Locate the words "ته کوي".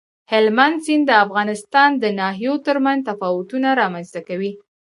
4.15-4.51